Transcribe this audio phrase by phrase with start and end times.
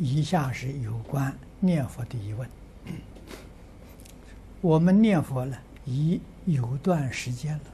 [0.00, 2.48] 以下是有关念佛的疑问。
[4.62, 7.64] 我们念佛呢已有段时间了，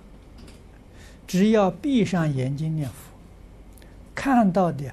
[1.25, 2.95] 只要闭上眼睛念佛，
[4.13, 4.93] 看到的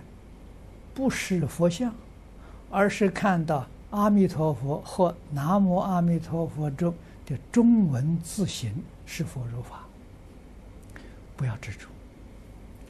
[0.93, 1.91] 不是佛像，
[2.69, 6.93] 而是看到阿弥陀佛或南无阿弥陀佛中
[7.25, 8.71] 的中文字形，
[9.07, 9.83] 是否如法？
[11.35, 11.87] 不要执着，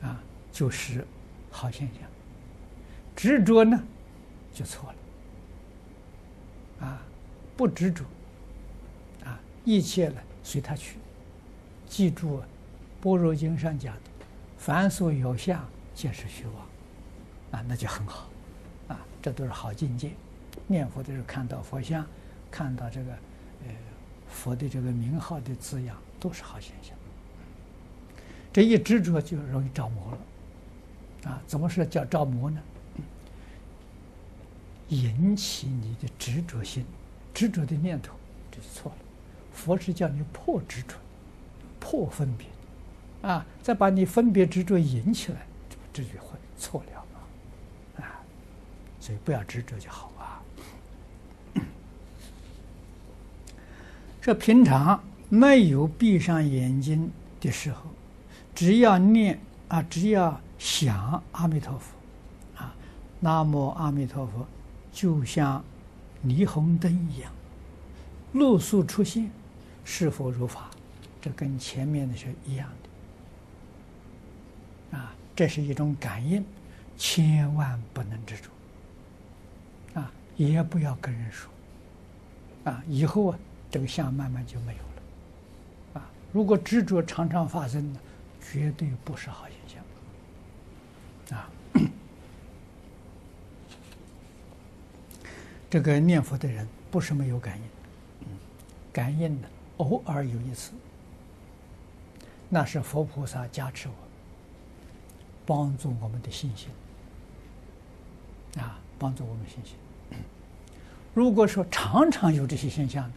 [0.05, 0.21] 啊，
[0.51, 1.07] 就是
[1.49, 2.09] 好现象。
[3.15, 3.81] 执着呢，
[4.53, 6.87] 就错了。
[6.87, 7.01] 啊，
[7.57, 8.03] 不执着，
[9.25, 10.97] 啊，一切呢随他去。
[11.87, 12.39] 记住，
[13.01, 14.01] 《般若经》上讲的，
[14.57, 15.63] 凡所有相，
[15.93, 16.55] 皆是虚妄。
[17.51, 18.29] 啊，那就很好。
[18.87, 20.11] 啊，这都是好境界。
[20.67, 22.05] 念佛的时候看到佛像，
[22.49, 23.73] 看到这个呃
[24.27, 26.95] 佛的这个名号的字样，都是好现象。
[28.51, 31.31] 这一执着就容易着魔了。
[31.31, 32.59] 啊，怎么说叫着魔呢？
[34.93, 36.85] 引起你的执着心，
[37.33, 38.13] 执着的念头，
[38.51, 38.97] 这是错了。
[39.51, 40.95] 佛是叫你破执着，
[41.79, 42.47] 破分别，
[43.29, 45.45] 啊，再把你分别执着引起来，
[45.91, 47.05] 这就会错了
[47.97, 48.21] 啊。
[48.99, 50.41] 所以不要执着就好啊。
[54.21, 57.81] 这平常没有闭上眼睛的时候，
[58.55, 61.93] 只要念啊，只要想阿弥陀佛，
[62.55, 62.73] 啊，
[63.19, 64.47] 南无阿弥陀佛。
[64.93, 65.61] 就像
[66.23, 67.31] 霓虹灯一样，
[68.33, 69.29] 露宿出现，
[69.83, 70.69] 是否如法？
[71.19, 72.69] 这跟前面的是一样
[74.91, 74.97] 的。
[74.97, 76.45] 啊，这是一种感应，
[76.95, 79.99] 千万不能执着。
[79.99, 81.51] 啊，也不要跟人说。
[82.65, 83.39] 啊，以后啊，
[83.71, 85.99] 这个相慢慢就没有了。
[85.99, 87.99] 啊，如果执着常常发生呢，
[88.39, 91.37] 绝对不是好现象。
[91.39, 91.49] 啊。
[95.73, 97.63] 这个念佛的人不是没有感应，
[98.93, 100.71] 感应的偶尔有一次，
[102.47, 103.95] 那是佛菩萨加持我，
[105.47, 106.69] 帮助我们的信心，
[108.61, 109.73] 啊，帮助我们信心。
[111.11, 113.15] 如果说常常有这些现象的，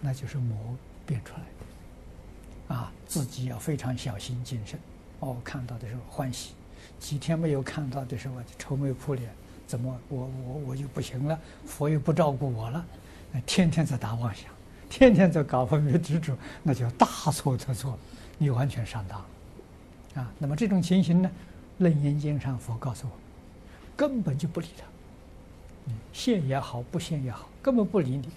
[0.00, 4.80] 那就是魔变出来的，啊，自己要非常小心谨慎。
[5.20, 6.54] 哦，看到的时候欢喜，
[6.98, 9.30] 几天没有看到的时候就愁眉苦脸。
[9.66, 11.38] 怎么我我我就不行了？
[11.66, 12.84] 佛又不照顾我了，
[13.46, 14.44] 天天在打妄想，
[14.88, 17.98] 天天在搞分别执着，那就大错特错，
[18.38, 20.32] 你完全上当了啊！
[20.38, 21.30] 那么这种情形呢，
[21.82, 23.12] 《楞严经》上佛告诉我，
[23.96, 24.84] 根本就不理他，
[26.12, 28.28] 现也好，不现也好，根本不理你，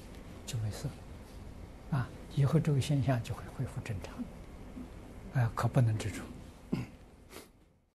[0.46, 0.86] 就没事
[1.92, 2.10] 了啊！
[2.36, 6.22] 以后这个现象就会恢复正常，啊，可不能执着。